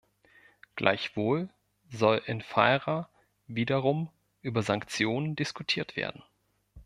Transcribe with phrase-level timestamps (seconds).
[0.75, 1.49] Gleichwohl
[1.91, 3.07] soll in Feira
[3.45, 4.09] wiederum
[4.41, 6.23] über Sanktionen diskutiert werden.